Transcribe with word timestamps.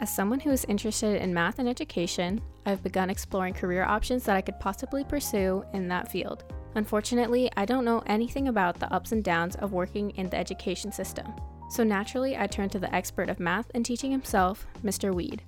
As 0.00 0.10
someone 0.10 0.40
who 0.40 0.50
is 0.50 0.64
interested 0.64 1.20
in 1.20 1.34
math 1.34 1.58
and 1.58 1.68
education, 1.68 2.40
I've 2.64 2.82
begun 2.82 3.10
exploring 3.10 3.52
career 3.52 3.84
options 3.84 4.24
that 4.24 4.34
I 4.34 4.40
could 4.40 4.58
possibly 4.58 5.04
pursue 5.04 5.62
in 5.74 5.88
that 5.88 6.10
field. 6.10 6.42
Unfortunately, 6.74 7.50
I 7.54 7.66
don't 7.66 7.84
know 7.84 8.02
anything 8.06 8.48
about 8.48 8.80
the 8.80 8.90
ups 8.90 9.12
and 9.12 9.22
downs 9.22 9.56
of 9.56 9.74
working 9.74 10.08
in 10.12 10.30
the 10.30 10.38
education 10.38 10.90
system. 10.90 11.26
So 11.68 11.84
naturally, 11.84 12.34
I 12.34 12.46
turned 12.46 12.72
to 12.72 12.78
the 12.78 12.92
expert 12.94 13.28
of 13.28 13.40
math 13.40 13.70
and 13.74 13.84
teaching 13.84 14.10
himself, 14.10 14.66
Mr. 14.82 15.14
Weed. 15.14 15.42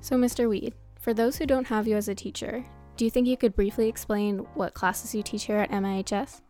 So, 0.00 0.16
Mr. 0.16 0.48
Weed, 0.48 0.74
for 1.00 1.14
those 1.14 1.36
who 1.36 1.46
don't 1.46 1.68
have 1.68 1.86
you 1.86 1.94
as 1.94 2.08
a 2.08 2.16
teacher, 2.16 2.64
do 2.96 3.04
you 3.04 3.12
think 3.12 3.28
you 3.28 3.36
could 3.36 3.54
briefly 3.54 3.88
explain 3.88 4.38
what 4.54 4.74
classes 4.74 5.14
you 5.14 5.22
teach 5.22 5.44
here 5.44 5.58
at 5.58 5.70
MIHS? 5.70 6.40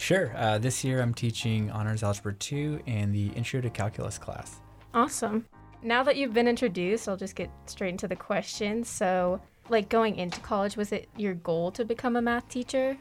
Sure. 0.00 0.32
Uh, 0.34 0.56
this 0.56 0.82
year 0.82 1.02
I'm 1.02 1.12
teaching 1.12 1.70
Honors 1.70 2.02
Algebra 2.02 2.32
2 2.32 2.80
and 2.86 3.14
the 3.14 3.26
Intro 3.36 3.60
to 3.60 3.68
Calculus 3.68 4.16
class. 4.16 4.56
Awesome. 4.94 5.44
Now 5.82 6.02
that 6.04 6.16
you've 6.16 6.32
been 6.32 6.48
introduced, 6.48 7.06
I'll 7.06 7.18
just 7.18 7.36
get 7.36 7.50
straight 7.66 7.90
into 7.90 8.08
the 8.08 8.16
questions. 8.16 8.88
So, 8.88 9.42
like 9.68 9.90
going 9.90 10.16
into 10.16 10.40
college, 10.40 10.74
was 10.74 10.90
it 10.92 11.06
your 11.18 11.34
goal 11.34 11.70
to 11.72 11.84
become 11.84 12.16
a 12.16 12.22
math 12.22 12.48
teacher? 12.48 12.96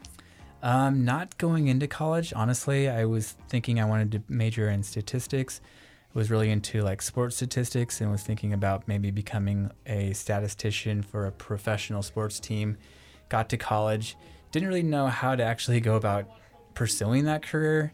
Um, 0.62 1.06
not 1.06 1.38
going 1.38 1.70
into 1.70 1.88
college, 1.88 2.34
honestly. 2.36 2.90
I 2.90 3.06
was 3.06 3.38
thinking 3.48 3.80
I 3.80 3.86
wanted 3.86 4.12
to 4.12 4.24
major 4.28 4.70
in 4.70 4.84
statistics. 4.84 5.62
Was 6.14 6.30
really 6.30 6.52
into 6.52 6.82
like 6.82 7.02
sports 7.02 7.38
statistics 7.38 8.02
and 8.02 8.12
was 8.12 8.24
thinking 8.24 8.52
about 8.52 8.90
maybe 8.90 9.10
becoming 9.10 9.72
a 9.86 10.12
statistician 10.12 11.02
for 11.02 11.28
a 11.28 11.32
professional 11.32 12.04
sports 12.04 12.42
team. 12.42 12.76
Got 13.30 13.48
to 13.50 13.58
college, 13.58 14.18
didn't 14.52 14.68
really 14.68 14.84
know 14.84 15.08
how 15.08 15.36
to 15.36 15.44
actually 15.44 15.80
go 15.80 15.96
about 15.96 16.28
pursuing 16.80 17.26
that 17.26 17.42
career. 17.42 17.92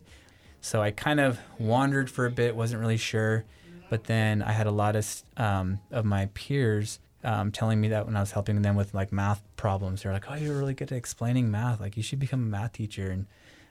So 0.61 0.79
I 0.79 0.91
kind 0.91 1.19
of 1.19 1.39
wandered 1.57 2.07
for 2.07 2.27
a 2.27 2.29
bit, 2.29 2.55
wasn't 2.55 2.81
really 2.81 2.97
sure. 2.97 3.43
But 3.89 4.03
then 4.03 4.43
I 4.43 4.51
had 4.51 4.67
a 4.67 4.71
lot 4.71 4.95
of 4.95 5.23
um, 5.37 5.79
of 5.91 6.05
my 6.05 6.27
peers 6.35 6.99
um, 7.23 7.51
telling 7.51 7.81
me 7.81 7.87
that 7.87 8.05
when 8.05 8.15
I 8.15 8.19
was 8.19 8.31
helping 8.31 8.61
them 8.61 8.75
with 8.75 8.93
like 8.93 9.11
math 9.11 9.41
problems, 9.57 10.03
they're 10.03 10.13
like, 10.13 10.29
"Oh, 10.29 10.35
you're 10.35 10.55
really 10.55 10.75
good 10.75 10.91
at 10.91 10.97
explaining 10.99 11.49
math. 11.49 11.79
Like 11.79 11.97
you 11.97 12.03
should 12.03 12.19
become 12.19 12.41
a 12.43 12.45
math 12.45 12.73
teacher." 12.73 13.09
And 13.09 13.25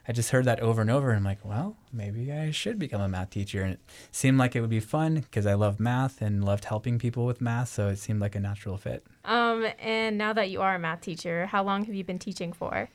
I 0.05 0.11
just 0.11 0.31
heard 0.31 0.43
that 0.45 0.59
over 0.59 0.81
and 0.81 0.91
over, 0.91 1.11
and 1.11 1.19
I'm 1.19 1.23
like, 1.23 1.45
"Well, 1.45 1.77
maybe 1.93 2.29
I 2.33 2.51
should 2.51 2.77
become 2.77 2.99
a 2.99 3.07
math 3.07 3.29
teacher." 3.29 3.63
And 3.63 3.73
it 3.75 3.79
seemed 4.11 4.37
like 4.37 4.53
it 4.53 4.59
would 4.59 4.69
be 4.69 4.81
fun 4.81 5.15
because 5.15 5.45
I 5.45 5.53
love 5.53 5.79
math 5.79 6.21
and 6.21 6.43
loved 6.43 6.65
helping 6.65 6.99
people 6.99 7.25
with 7.25 7.39
math, 7.39 7.69
so 7.69 7.87
it 7.87 7.99
seemed 7.99 8.19
like 8.19 8.35
a 8.35 8.41
natural 8.41 8.75
fit. 8.75 9.05
Um, 9.23 9.65
and 9.79 10.17
now 10.17 10.33
that 10.33 10.49
you 10.49 10.61
are 10.61 10.75
a 10.75 10.79
math 10.79 11.01
teacher, 11.01 11.45
how 11.45 11.63
long 11.63 11.85
have 11.85 11.95
you 11.95 12.03
been 12.03 12.19
teaching 12.19 12.51
for? 12.51 12.89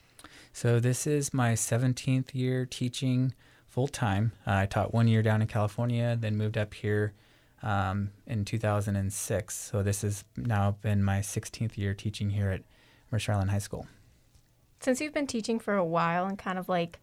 So 0.52 0.80
this 0.80 1.06
is 1.06 1.32
my 1.32 1.52
17th 1.52 2.34
year 2.34 2.66
teaching 2.66 3.34
full 3.68 3.88
time. 3.88 4.32
Uh, 4.46 4.56
I 4.56 4.66
taught 4.66 4.92
one 4.92 5.08
year 5.08 5.22
down 5.22 5.42
in 5.42 5.48
California, 5.48 6.16
then 6.20 6.36
moved 6.36 6.58
up 6.58 6.74
here 6.74 7.14
um, 7.62 8.10
in 8.26 8.44
2006. 8.44 9.56
So 9.56 9.82
this 9.82 10.02
has 10.02 10.24
now 10.36 10.76
been 10.82 11.02
my 11.02 11.20
16th 11.20 11.76
year 11.76 11.94
teaching 11.94 12.30
here 12.30 12.50
at 12.50 12.62
Mercer 13.10 13.32
Island 13.32 13.50
High 13.50 13.58
School. 13.58 13.86
Since 14.80 15.00
you've 15.00 15.14
been 15.14 15.26
teaching 15.26 15.58
for 15.58 15.74
a 15.74 15.84
while 15.84 16.26
and 16.26 16.38
kind 16.38 16.58
of 16.58 16.68
like 16.68 17.00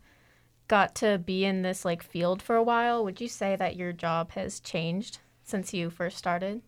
got 0.68 0.96
to 0.96 1.18
be 1.18 1.46
in 1.46 1.62
this 1.62 1.86
like 1.86 2.04
field 2.04 2.42
for 2.42 2.56
a 2.56 2.64
while, 2.64 3.04
would 3.04 3.22
you 3.22 3.28
say 3.28 3.56
that 3.56 3.76
your 3.76 3.94
job 3.94 4.32
has 4.32 4.60
changed 4.60 5.20
since 5.44 5.74
you 5.74 5.90
first 5.90 6.18
started? 6.18 6.62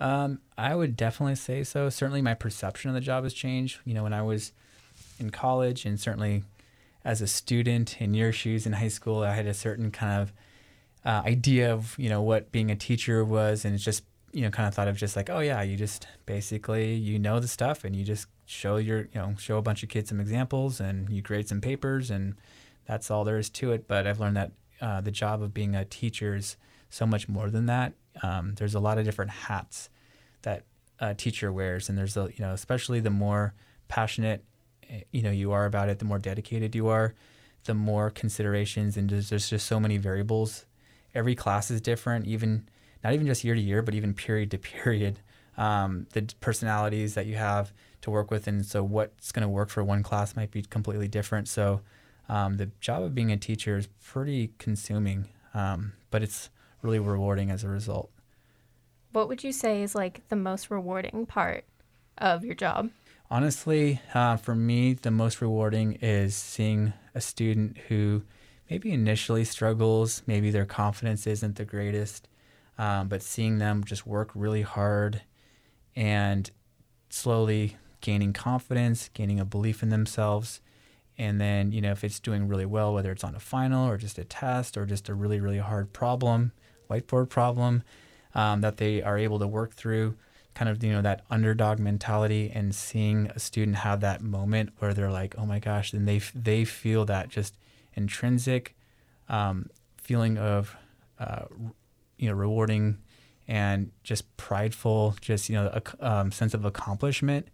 Um, 0.00 0.40
I 0.58 0.74
would 0.74 0.96
definitely 0.96 1.36
say 1.36 1.62
so. 1.62 1.88
Certainly, 1.88 2.22
my 2.22 2.34
perception 2.34 2.90
of 2.90 2.94
the 2.94 3.00
job 3.00 3.22
has 3.22 3.32
changed. 3.32 3.78
You 3.84 3.94
know, 3.94 4.02
when 4.02 4.12
I 4.12 4.22
was 4.22 4.52
in 5.22 5.30
college 5.30 5.86
and 5.86 5.98
certainly 5.98 6.42
as 7.04 7.20
a 7.20 7.26
student 7.26 8.00
in 8.00 8.14
your 8.14 8.32
shoes 8.32 8.66
in 8.66 8.74
high 8.74 8.88
school, 8.88 9.22
I 9.22 9.32
had 9.34 9.46
a 9.46 9.54
certain 9.54 9.90
kind 9.90 10.22
of 10.22 10.32
uh, 11.04 11.22
idea 11.26 11.72
of 11.72 11.96
you 11.98 12.08
know 12.08 12.22
what 12.22 12.52
being 12.52 12.70
a 12.70 12.76
teacher 12.76 13.24
was, 13.24 13.64
and 13.64 13.74
it's 13.74 13.84
just 13.84 14.04
you 14.32 14.42
know 14.42 14.50
kind 14.50 14.68
of 14.68 14.74
thought 14.74 14.88
of 14.88 14.96
just 14.96 15.16
like 15.16 15.28
oh 15.30 15.40
yeah, 15.40 15.62
you 15.62 15.76
just 15.76 16.06
basically 16.26 16.94
you 16.94 17.18
know 17.18 17.40
the 17.40 17.48
stuff 17.48 17.84
and 17.84 17.96
you 17.96 18.04
just 18.04 18.26
show 18.46 18.76
your 18.76 19.00
you 19.12 19.20
know 19.20 19.34
show 19.38 19.56
a 19.56 19.62
bunch 19.62 19.82
of 19.82 19.88
kids 19.88 20.10
some 20.10 20.20
examples 20.20 20.80
and 20.80 21.08
you 21.10 21.22
grade 21.22 21.48
some 21.48 21.60
papers 21.60 22.10
and 22.10 22.34
that's 22.86 23.10
all 23.10 23.24
there 23.24 23.38
is 23.38 23.50
to 23.50 23.72
it. 23.72 23.88
But 23.88 24.06
I've 24.06 24.20
learned 24.20 24.36
that 24.36 24.52
uh, 24.80 25.00
the 25.00 25.10
job 25.10 25.42
of 25.42 25.54
being 25.54 25.74
a 25.74 25.84
teacher 25.84 26.34
is 26.36 26.56
so 26.90 27.06
much 27.06 27.28
more 27.28 27.50
than 27.50 27.66
that. 27.66 27.94
Um, 28.22 28.54
there's 28.56 28.74
a 28.74 28.80
lot 28.80 28.98
of 28.98 29.04
different 29.04 29.30
hats 29.30 29.88
that 30.42 30.64
a 31.00 31.14
teacher 31.14 31.52
wears, 31.52 31.88
and 31.88 31.98
there's 31.98 32.16
a 32.16 32.28
you 32.36 32.44
know 32.44 32.52
especially 32.52 33.00
the 33.00 33.10
more 33.10 33.54
passionate 33.88 34.44
you 35.10 35.22
know 35.22 35.30
you 35.30 35.52
are 35.52 35.66
about 35.66 35.88
it, 35.88 35.98
the 35.98 36.04
more 36.04 36.18
dedicated 36.18 36.74
you 36.74 36.88
are, 36.88 37.14
the 37.64 37.74
more 37.74 38.10
considerations 38.10 38.96
and 38.96 39.10
there's, 39.10 39.30
there's 39.30 39.50
just 39.50 39.66
so 39.66 39.78
many 39.80 39.96
variables 39.96 40.66
every 41.14 41.34
class 41.34 41.70
is 41.70 41.80
different, 41.80 42.26
even 42.26 42.68
not 43.04 43.12
even 43.12 43.26
just 43.26 43.44
year 43.44 43.54
to 43.54 43.60
year, 43.60 43.82
but 43.82 43.94
even 43.94 44.14
period 44.14 44.50
to 44.52 44.58
period. 44.58 45.20
Um, 45.56 46.06
the 46.12 46.22
personalities 46.40 47.14
that 47.14 47.26
you 47.26 47.34
have 47.36 47.72
to 48.02 48.10
work 48.10 48.30
with, 48.30 48.46
and 48.46 48.64
so 48.64 48.82
what's 48.82 49.32
going 49.32 49.42
to 49.42 49.48
work 49.48 49.68
for 49.68 49.84
one 49.84 50.02
class 50.02 50.34
might 50.34 50.50
be 50.50 50.62
completely 50.62 51.08
different. 51.08 51.46
So 51.46 51.82
um, 52.28 52.56
the 52.56 52.70
job 52.80 53.02
of 53.02 53.14
being 53.14 53.30
a 53.30 53.36
teacher 53.36 53.76
is 53.76 53.88
pretty 54.02 54.52
consuming, 54.58 55.28
um, 55.54 55.92
but 56.10 56.22
it's 56.22 56.48
really 56.80 56.98
rewarding 56.98 57.50
as 57.50 57.64
a 57.64 57.68
result. 57.68 58.10
What 59.12 59.28
would 59.28 59.44
you 59.44 59.52
say 59.52 59.82
is 59.82 59.94
like 59.94 60.26
the 60.30 60.36
most 60.36 60.70
rewarding 60.70 61.26
part 61.26 61.64
of 62.16 62.44
your 62.44 62.54
job? 62.54 62.90
Honestly, 63.32 63.98
uh, 64.12 64.36
for 64.36 64.54
me, 64.54 64.92
the 64.92 65.10
most 65.10 65.40
rewarding 65.40 65.94
is 66.02 66.36
seeing 66.36 66.92
a 67.14 67.20
student 67.22 67.78
who 67.88 68.24
maybe 68.68 68.92
initially 68.92 69.42
struggles, 69.42 70.22
maybe 70.26 70.50
their 70.50 70.66
confidence 70.66 71.26
isn't 71.26 71.56
the 71.56 71.64
greatest, 71.64 72.28
um, 72.76 73.08
but 73.08 73.22
seeing 73.22 73.56
them 73.56 73.84
just 73.84 74.06
work 74.06 74.30
really 74.34 74.60
hard 74.60 75.22
and 75.96 76.50
slowly 77.08 77.78
gaining 78.02 78.34
confidence, 78.34 79.08
gaining 79.14 79.40
a 79.40 79.46
belief 79.46 79.82
in 79.82 79.88
themselves. 79.88 80.60
And 81.16 81.40
then, 81.40 81.72
you 81.72 81.80
know, 81.80 81.92
if 81.92 82.04
it's 82.04 82.20
doing 82.20 82.46
really 82.46 82.66
well, 82.66 82.92
whether 82.92 83.12
it's 83.12 83.24
on 83.24 83.34
a 83.34 83.40
final 83.40 83.88
or 83.88 83.96
just 83.96 84.18
a 84.18 84.24
test 84.24 84.76
or 84.76 84.84
just 84.84 85.08
a 85.08 85.14
really, 85.14 85.40
really 85.40 85.56
hard 85.56 85.94
problem, 85.94 86.52
whiteboard 86.90 87.30
problem, 87.30 87.82
um, 88.34 88.60
that 88.60 88.76
they 88.76 89.00
are 89.00 89.16
able 89.16 89.38
to 89.38 89.46
work 89.46 89.72
through 89.72 90.16
kind 90.54 90.68
of, 90.68 90.82
you 90.82 90.92
know, 90.92 91.02
that 91.02 91.22
underdog 91.30 91.78
mentality 91.78 92.50
and 92.54 92.74
seeing 92.74 93.26
a 93.28 93.38
student 93.38 93.78
have 93.78 94.00
that 94.00 94.20
moment 94.20 94.70
where 94.78 94.92
they're 94.92 95.10
like, 95.10 95.34
oh 95.38 95.46
my 95.46 95.58
gosh, 95.58 95.92
then 95.92 96.04
they, 96.04 96.18
they 96.34 96.64
feel 96.64 97.04
that 97.06 97.28
just 97.28 97.56
intrinsic 97.94 98.74
um, 99.28 99.68
feeling 99.96 100.38
of 100.38 100.76
uh, 101.18 101.44
you 102.18 102.28
know 102.28 102.34
rewarding 102.34 102.98
and 103.48 103.90
just 104.04 104.36
prideful, 104.36 105.16
just 105.20 105.48
you 105.48 105.56
know 105.56 105.80
a 106.00 106.08
um, 106.08 106.30
sense 106.30 106.54
of 106.54 106.64
accomplishment. 106.64 107.48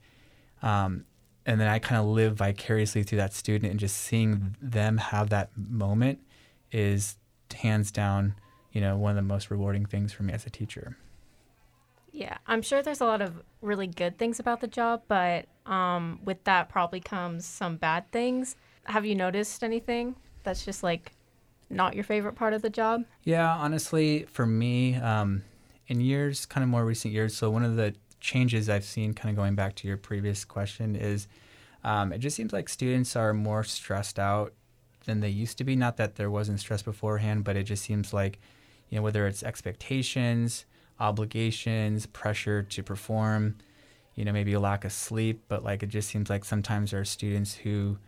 Um, 0.62 1.04
and 1.46 1.58
then 1.58 1.68
I 1.68 1.78
kind 1.78 1.98
of 1.98 2.06
live 2.06 2.34
vicariously 2.34 3.02
through 3.04 3.18
that 3.18 3.32
student, 3.32 3.70
and 3.70 3.80
just 3.80 3.96
seeing 3.96 4.56
them 4.60 4.98
have 4.98 5.30
that 5.30 5.50
moment 5.56 6.20
is 6.70 7.16
hands 7.54 7.90
down, 7.90 8.34
you 8.72 8.80
know, 8.82 8.96
one 8.98 9.10
of 9.10 9.16
the 9.16 9.22
most 9.22 9.50
rewarding 9.50 9.86
things 9.86 10.12
for 10.12 10.24
me 10.24 10.34
as 10.34 10.44
a 10.44 10.50
teacher. 10.50 10.98
Yeah, 12.18 12.38
I'm 12.46 12.62
sure 12.62 12.82
there's 12.82 13.00
a 13.00 13.04
lot 13.04 13.22
of 13.22 13.42
really 13.62 13.86
good 13.86 14.18
things 14.18 14.40
about 14.40 14.60
the 14.60 14.66
job, 14.66 15.02
but 15.06 15.46
um, 15.66 16.18
with 16.24 16.42
that 16.44 16.68
probably 16.68 17.00
comes 17.00 17.46
some 17.46 17.76
bad 17.76 18.10
things. 18.10 18.56
Have 18.84 19.06
you 19.06 19.14
noticed 19.14 19.62
anything? 19.62 20.16
that's 20.48 20.64
just 20.64 20.82
like 20.82 21.12
not 21.70 21.94
your 21.94 22.04
favorite 22.04 22.34
part 22.34 22.54
of 22.54 22.62
the 22.62 22.70
job? 22.70 23.04
Yeah, 23.24 23.48
honestly, 23.54 24.24
for 24.24 24.46
me, 24.46 24.96
um, 24.96 25.44
in 25.86 26.00
years, 26.00 26.46
kind 26.46 26.64
of 26.64 26.70
more 26.70 26.84
recent 26.84 27.12
years, 27.12 27.36
so 27.36 27.50
one 27.50 27.64
of 27.64 27.76
the 27.76 27.94
changes 28.20 28.68
I've 28.68 28.84
seen, 28.84 29.12
kind 29.12 29.30
of 29.30 29.36
going 29.36 29.54
back 29.54 29.74
to 29.76 29.88
your 29.88 29.96
previous 29.96 30.44
question, 30.44 30.96
is 30.96 31.28
um, 31.84 32.12
it 32.12 32.18
just 32.18 32.36
seems 32.36 32.52
like 32.52 32.68
students 32.68 33.14
are 33.14 33.32
more 33.34 33.62
stressed 33.62 34.18
out 34.18 34.54
than 35.04 35.20
they 35.20 35.28
used 35.28 35.58
to 35.58 35.64
be. 35.64 35.76
Not 35.76 35.96
that 35.98 36.16
there 36.16 36.30
wasn't 36.30 36.60
stress 36.60 36.82
beforehand, 36.82 37.44
but 37.44 37.56
it 37.56 37.64
just 37.64 37.84
seems 37.84 38.12
like, 38.12 38.38
you 38.88 38.96
know, 38.96 39.02
whether 39.02 39.26
it's 39.26 39.42
expectations, 39.42 40.64
obligations, 41.00 42.06
pressure 42.06 42.62
to 42.62 42.82
perform, 42.82 43.56
you 44.14 44.24
know, 44.24 44.32
maybe 44.32 44.52
a 44.52 44.60
lack 44.60 44.84
of 44.84 44.92
sleep, 44.92 45.42
but 45.48 45.62
like 45.62 45.82
it 45.82 45.88
just 45.88 46.08
seems 46.08 46.28
like 46.28 46.44
sometimes 46.44 46.90
there 46.90 47.00
are 47.00 47.04
students 47.04 47.54
who 47.54 47.98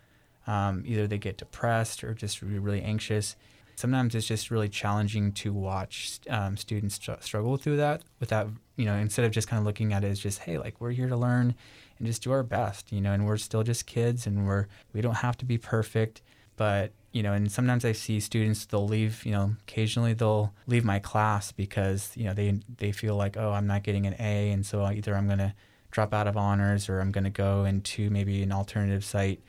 um, 0.47 0.83
either 0.87 1.07
they 1.07 1.19
get 1.19 1.39
depressed 1.39 2.03
or 2.03 2.15
just 2.15 2.43
really, 2.43 2.83
anxious. 2.83 3.37
Sometimes 3.77 4.15
it's 4.15 4.27
just 4.27 4.51
really 4.51 4.69
challenging 4.69 5.33
to 5.33 5.53
watch 5.53 6.19
um, 6.29 6.57
students 6.57 6.97
str- 6.97 7.13
struggle 7.21 7.57
through 7.57 7.77
that 7.77 8.03
without, 8.19 8.51
you 8.77 8.85
know, 8.85 8.97
instead 8.97 9.25
of 9.25 9.31
just 9.31 9.49
kind 9.49 9.61
of 9.61 9.67
looking 9.67 9.93
at 9.93 10.05
it 10.05 10.09
as 10.09 10.19
just, 10.19 10.41
hey, 10.41 10.59
like 10.59 10.81
we're 10.81 10.91
here 10.91 11.09
to 11.09 11.17
learn 11.17 11.55
and 11.99 12.07
just 12.07 12.23
do 12.23 12.33
our 12.33 12.43
best, 12.43 12.93
you 12.93 13.01
know, 13.01 13.13
and 13.13 13.27
we're 13.27 13.37
still 13.37 13.63
just 13.63 13.87
kids 13.87 14.27
and 14.27 14.47
we're, 14.47 14.67
we 14.93 15.01
don't 15.01 15.17
have 15.17 15.37
to 15.39 15.45
be 15.45 15.57
perfect. 15.57 16.23
But, 16.61 16.93
you 17.11 17.23
know, 17.23 17.33
and 17.33 17.51
sometimes 17.51 17.87
I 17.87 17.93
see 17.93 18.21
students, 18.21 18.67
they'll 18.67 18.87
leave, 18.87 19.25
you 19.25 19.33
know, 19.33 19.57
occasionally 19.62 20.12
they'll 20.12 20.53
leave 20.67 20.85
my 20.85 20.99
class 20.99 21.53
because, 21.53 22.15
you 22.15 22.25
know, 22.25 22.35
they, 22.35 22.61
they 22.77 22.93
feel 22.93 23.17
like, 23.17 23.39
oh, 23.39 23.53
I'm 23.53 23.67
not 23.67 23.83
getting 23.83 24.07
an 24.07 24.15
A. 24.19 24.51
And 24.51 24.67
so 24.67 24.85
either 24.85 25.17
I'm 25.17 25.27
going 25.27 25.39
to 25.39 25.55
drop 25.91 26.12
out 26.12 26.27
of 26.27 26.37
honors 26.37 26.91
or 26.91 27.01
I'm 27.01 27.12
going 27.12 27.25
to 27.25 27.31
go 27.31 27.65
into 27.65 28.11
maybe 28.11 28.43
an 28.43 28.53
alternative 28.53 29.07
site 29.07 29.41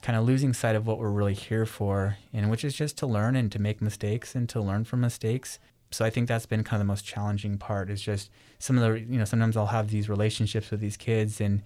kind 0.00 0.18
of 0.18 0.24
losing 0.24 0.54
sight 0.54 0.74
of 0.74 0.86
what 0.86 0.98
we're 0.98 1.10
really 1.10 1.34
here 1.34 1.66
for, 1.66 2.16
and 2.32 2.50
which 2.50 2.64
is 2.64 2.74
just 2.74 2.96
to 2.96 3.06
learn 3.06 3.36
and 3.36 3.52
to 3.52 3.58
make 3.58 3.82
mistakes 3.82 4.34
and 4.34 4.48
to 4.48 4.60
learn 4.62 4.84
from 4.84 5.02
mistakes. 5.02 5.58
so 5.90 6.02
I 6.02 6.08
think 6.08 6.28
that's 6.28 6.46
been 6.46 6.64
kind 6.64 6.80
of 6.80 6.86
the 6.86 6.90
most 6.90 7.04
challenging 7.04 7.58
part 7.58 7.90
is 7.90 8.00
just 8.00 8.30
some 8.58 8.78
of 8.78 8.82
the 8.82 9.00
you 9.00 9.18
know 9.18 9.26
sometimes 9.26 9.54
I'll 9.54 9.66
have 9.66 9.90
these 9.90 10.08
relationships 10.08 10.70
with 10.70 10.80
these 10.80 10.96
kids 10.96 11.42
and 11.42 11.62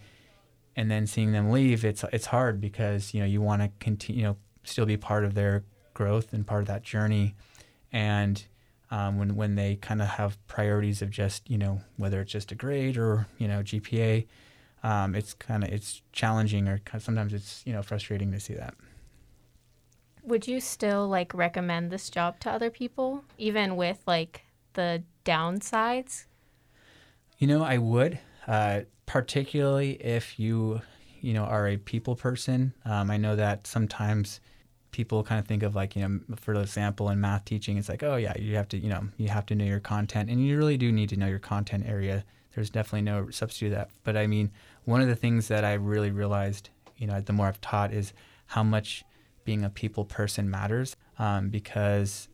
and 0.74 0.90
then 0.90 1.06
seeing 1.06 1.30
them 1.30 1.52
leave 1.52 1.84
it's 1.84 2.04
it's 2.12 2.26
hard 2.26 2.60
because 2.60 3.14
you 3.14 3.20
know 3.20 3.26
you 3.26 3.40
want 3.40 3.62
to 3.62 3.70
continue 3.78 4.20
you 4.20 4.26
know 4.26 4.36
still 4.64 4.86
be 4.86 4.96
part 4.96 5.24
of 5.24 5.34
their 5.34 5.64
growth 5.94 6.32
and 6.32 6.46
part 6.46 6.62
of 6.62 6.68
that 6.68 6.82
journey. 6.82 7.34
And 7.92 8.44
um, 8.90 9.18
when 9.18 9.36
when 9.36 9.54
they 9.54 9.76
kind 9.76 10.00
of 10.00 10.08
have 10.08 10.44
priorities 10.46 11.02
of 11.02 11.10
just 11.10 11.48
you 11.50 11.58
know 11.58 11.80
whether 11.96 12.20
it's 12.20 12.32
just 12.32 12.52
a 12.52 12.54
grade 12.54 12.96
or 12.96 13.26
you 13.38 13.48
know 13.48 13.62
GPA 13.62 14.26
um, 14.82 15.14
it's 15.14 15.34
kind 15.34 15.64
of 15.64 15.70
it's 15.70 16.02
challenging 16.12 16.68
or 16.68 16.80
sometimes 16.98 17.32
it's 17.32 17.62
you 17.66 17.72
know 17.72 17.82
frustrating 17.82 18.32
to 18.32 18.40
see 18.40 18.54
that. 18.54 18.74
Would 20.22 20.46
you 20.46 20.60
still 20.60 21.08
like 21.08 21.32
recommend 21.34 21.90
this 21.90 22.10
job 22.10 22.38
to 22.40 22.50
other 22.50 22.70
people 22.70 23.24
even 23.38 23.76
with 23.76 23.98
like 24.06 24.42
the 24.74 25.02
downsides? 25.24 26.24
You 27.38 27.46
know 27.46 27.62
i 27.62 27.78
would 27.78 28.18
uh, 28.46 28.80
particularly 29.06 29.92
if 29.92 30.38
you 30.38 30.80
you 31.20 31.34
know 31.34 31.44
are 31.44 31.68
a 31.68 31.76
people 31.76 32.16
person. 32.16 32.72
Um, 32.84 33.10
i 33.10 33.16
know 33.16 33.36
that 33.36 33.66
sometimes 33.66 34.40
people 34.90 35.22
kind 35.22 35.38
of 35.38 35.46
think 35.46 35.62
of 35.62 35.74
like 35.74 35.94
you 35.94 36.06
know 36.06 36.20
for 36.36 36.54
example 36.54 37.10
in 37.10 37.20
math 37.20 37.44
teaching 37.44 37.76
it's 37.76 37.90
like 37.90 38.02
oh 38.02 38.16
yeah 38.16 38.32
you 38.38 38.56
have 38.56 38.66
to 38.68 38.78
you 38.78 38.88
know 38.88 39.02
you 39.18 39.28
have 39.28 39.44
to 39.44 39.54
know 39.54 39.64
your 39.64 39.80
content 39.80 40.30
and 40.30 40.44
you 40.44 40.56
really 40.56 40.78
do 40.78 40.90
need 40.90 41.10
to 41.10 41.16
know 41.16 41.26
your 41.26 41.38
content 41.38 41.84
area. 41.86 42.24
There's 42.54 42.70
definitely 42.70 43.02
no 43.02 43.30
substitute 43.30 43.70
that. 43.70 43.90
But 44.04 44.16
i 44.16 44.26
mean 44.26 44.50
one 44.84 45.00
of 45.00 45.08
the 45.08 45.16
things 45.16 45.48
that 45.48 45.64
i 45.64 45.74
really 45.74 46.10
realized 46.10 46.70
you 46.96 47.06
know 47.06 47.20
the 47.20 47.32
more 47.32 47.46
i've 47.46 47.60
taught 47.60 47.92
is 47.92 48.12
how 48.46 48.62
much 48.62 49.04
being 49.44 49.64
a 49.64 49.70
people 49.70 50.04
person 50.04 50.50
matters 50.50 50.96
um, 51.18 51.48
because 51.50 52.28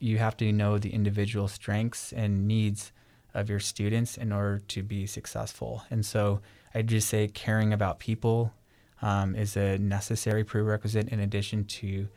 you 0.00 0.18
have 0.18 0.36
to 0.36 0.52
know 0.52 0.78
the 0.78 0.90
individual 0.90 1.48
strengths 1.48 2.12
and 2.12 2.46
needs 2.46 2.92
of 3.38 3.48
your 3.48 3.60
students 3.60 4.16
in 4.16 4.32
order 4.32 4.58
to 4.68 4.82
be 4.82 5.06
successful. 5.06 5.82
And 5.90 6.04
so 6.04 6.40
I 6.74 6.82
just 6.82 7.08
say 7.08 7.28
caring 7.28 7.72
about 7.72 7.98
people 7.98 8.52
um, 9.00 9.34
is 9.34 9.56
a 9.56 9.78
necessary 9.78 10.44
prerequisite 10.44 11.08
in 11.08 11.20
addition 11.20 11.64
to 11.64 12.08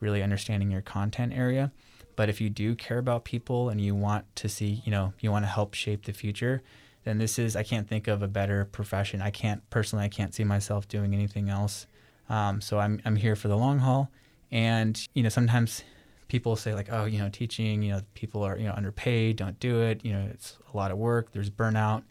really 0.00 0.22
understanding 0.22 0.70
your 0.70 0.80
content 0.80 1.32
area. 1.34 1.70
But 2.16 2.28
if 2.28 2.40
you 2.40 2.50
do 2.50 2.74
care 2.74 2.98
about 2.98 3.24
people 3.24 3.68
and 3.68 3.80
you 3.80 3.94
want 3.94 4.24
to 4.36 4.48
see, 4.48 4.82
you 4.84 4.90
know, 4.90 5.12
you 5.20 5.30
want 5.30 5.44
to 5.44 5.50
help 5.50 5.74
shape 5.74 6.04
the 6.04 6.12
future, 6.12 6.62
then 7.04 7.18
this 7.18 7.38
is, 7.38 7.56
I 7.56 7.62
can't 7.62 7.88
think 7.88 8.08
of 8.08 8.22
a 8.22 8.28
better 8.28 8.66
profession. 8.66 9.22
I 9.22 9.30
can't, 9.30 9.68
personally, 9.70 10.04
I 10.04 10.08
can't 10.08 10.34
see 10.34 10.44
myself 10.44 10.88
doing 10.88 11.14
anything 11.14 11.48
else 11.48 11.86
um, 12.30 12.60
so 12.60 12.78
I'm 12.78 13.02
I'm 13.04 13.16
here 13.16 13.36
for 13.36 13.48
the 13.48 13.56
long 13.56 13.80
haul, 13.80 14.08
and 14.52 15.06
you 15.14 15.22
know 15.22 15.28
sometimes 15.28 15.82
people 16.30 16.56
say 16.56 16.74
like, 16.74 16.88
oh, 16.90 17.04
you 17.04 17.18
know, 17.18 17.28
teaching, 17.28 17.82
you 17.82 17.90
know, 17.92 18.00
people 18.14 18.42
are 18.42 18.56
you 18.56 18.64
know 18.64 18.72
underpaid, 18.72 19.36
don't 19.36 19.58
do 19.60 19.82
it. 19.82 20.04
You 20.04 20.12
know, 20.12 20.28
it's 20.32 20.56
a 20.72 20.76
lot 20.76 20.90
of 20.90 20.96
work. 20.96 21.32
There's 21.32 21.50
burnout, 21.50 22.04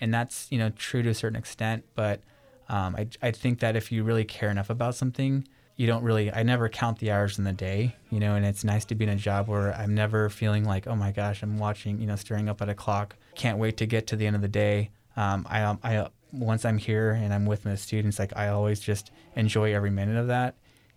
and 0.00 0.14
that's 0.14 0.46
you 0.50 0.58
know 0.58 0.70
true 0.70 1.02
to 1.02 1.10
a 1.10 1.14
certain 1.14 1.36
extent. 1.36 1.84
But 1.94 2.20
um, 2.68 2.94
I 2.94 3.08
I 3.22 3.30
think 3.32 3.60
that 3.60 3.74
if 3.74 3.90
you 3.90 4.04
really 4.04 4.24
care 4.24 4.50
enough 4.50 4.70
about 4.70 4.94
something, 4.94 5.48
you 5.76 5.86
don't 5.86 6.04
really 6.04 6.30
I 6.30 6.42
never 6.42 6.68
count 6.68 6.98
the 6.98 7.10
hours 7.10 7.38
in 7.38 7.44
the 7.44 7.52
day, 7.52 7.96
you 8.10 8.20
know, 8.20 8.34
and 8.34 8.44
it's 8.44 8.62
nice 8.62 8.84
to 8.86 8.94
be 8.94 9.04
in 9.04 9.10
a 9.10 9.16
job 9.16 9.48
where 9.48 9.74
I'm 9.74 9.94
never 9.94 10.28
feeling 10.28 10.64
like, 10.64 10.86
oh 10.86 10.94
my 10.94 11.10
gosh, 11.10 11.42
I'm 11.42 11.58
watching, 11.58 11.98
you 11.98 12.06
know, 12.06 12.16
staring 12.16 12.48
up 12.48 12.60
at 12.62 12.68
a 12.68 12.74
clock. 12.74 13.16
Can't 13.34 13.58
wait 13.58 13.78
to 13.78 13.86
get 13.86 14.06
to 14.08 14.16
the 14.16 14.26
end 14.26 14.36
of 14.36 14.42
the 14.42 14.48
day. 14.48 14.90
Um, 15.16 15.46
I 15.48 15.76
I 15.82 16.08
once 16.30 16.66
I'm 16.66 16.78
here 16.78 17.12
and 17.12 17.32
I'm 17.32 17.46
with 17.46 17.64
my 17.64 17.74
students, 17.74 18.18
like 18.18 18.36
I 18.36 18.48
always 18.48 18.80
just 18.80 19.10
enjoy 19.34 19.74
every 19.74 19.90
minute 19.90 20.18
of 20.18 20.26
that. 20.26 20.56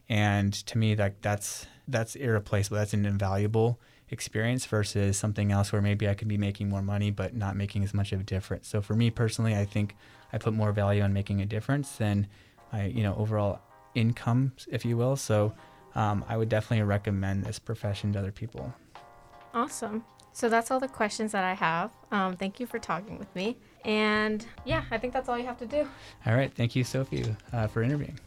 And 0.10 0.54
to 0.66 0.78
me, 0.78 0.96
like 0.96 1.22
that's 1.22 1.68
that's 1.92 2.16
irreplaceable. 2.16 2.78
That's 2.78 2.94
an 2.94 3.06
invaluable 3.06 3.80
experience 4.12 4.66
versus 4.66 5.18
something 5.18 5.52
else 5.52 5.72
where 5.72 5.82
maybe 5.82 6.08
I 6.10 6.14
could 6.14 6.28
be 6.28 6.38
making 6.38 6.70
more 6.70 6.82
money 6.82 7.12
but 7.12 7.36
not 7.36 7.56
making 7.56 7.84
as 7.84 7.94
much 7.94 8.12
of 8.12 8.20
a 8.22 8.24
difference. 8.24 8.68
So 8.68 8.82
for 8.82 8.96
me 8.96 9.12
personally, 9.12 9.56
I 9.56 9.66
think 9.66 9.96
I 10.34 10.38
put 10.38 10.54
more 10.54 10.72
value 10.72 11.02
on 11.02 11.14
making 11.14 11.42
a 11.42 11.46
difference 11.46 11.92
than 11.98 12.28
my 12.72 12.86
you 12.86 13.04
know 13.04 13.16
overall 13.16 13.60
income, 13.96 14.54
if 14.70 14.86
you 14.86 14.98
will. 14.98 15.16
So 15.16 15.54
um, 15.96 16.24
I 16.28 16.38
would 16.38 16.50
definitely 16.50 16.84
recommend 16.84 17.44
this 17.46 17.60
profession 17.60 18.14
to 18.14 18.20
other 18.20 18.32
people. 18.32 18.74
Awesome. 19.54 20.04
So 20.32 20.48
that's 20.48 20.70
all 20.72 20.80
the 20.80 20.88
questions 20.88 21.32
that 21.32 21.44
I 21.44 21.54
have. 21.54 21.92
Um, 22.12 22.38
thank 22.38 22.60
you 22.60 22.68
for 22.68 22.80
talking 22.80 23.18
with 23.18 23.34
me. 23.36 23.58
And 23.84 24.46
yeah, 24.64 24.84
I 24.92 24.98
think 24.98 25.14
that's 25.14 25.28
all 25.28 25.38
you 25.38 25.46
have 25.46 25.58
to 25.58 25.66
do. 25.66 25.88
All 26.26 26.36
right. 26.36 26.54
Thank 26.54 26.76
you, 26.76 26.84
Sophie, 26.84 27.36
uh, 27.52 27.68
for 27.68 27.82
interviewing. 27.82 28.20